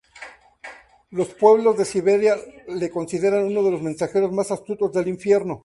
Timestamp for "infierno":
5.09-5.59